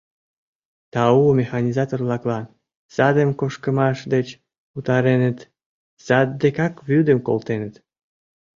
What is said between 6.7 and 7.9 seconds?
вӱдым колтеныт.